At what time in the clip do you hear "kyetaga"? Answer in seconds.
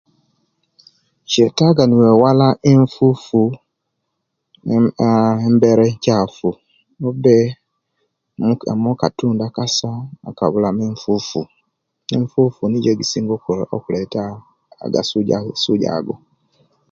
1.29-1.83